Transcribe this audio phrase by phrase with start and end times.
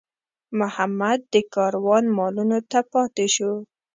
[0.59, 3.53] محمد د کاروان مالونو ته پاتې شو.